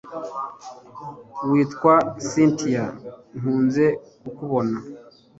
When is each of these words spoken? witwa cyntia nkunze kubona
witwa 1.49 1.93
cyntia 2.27 2.85
nkunze 3.37 3.85
kubona 4.35 4.77